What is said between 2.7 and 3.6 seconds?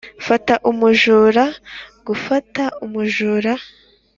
umujura